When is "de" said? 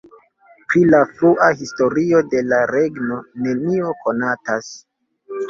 2.31-2.41